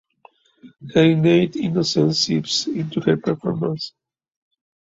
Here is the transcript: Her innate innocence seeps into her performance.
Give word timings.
Her 0.95 1.03
innate 1.03 1.57
innocence 1.57 2.21
seeps 2.21 2.65
into 2.65 3.01
her 3.01 3.17
performance. 3.17 3.93